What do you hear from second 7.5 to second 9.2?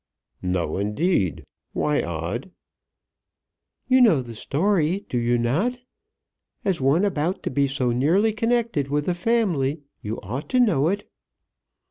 be so nearly connected with the